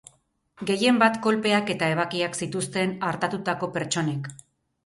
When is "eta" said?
1.75-1.89